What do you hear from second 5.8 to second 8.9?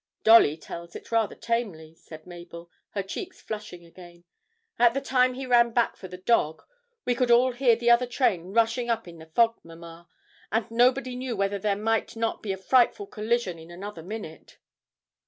for the dog, we could all hear the other train rushing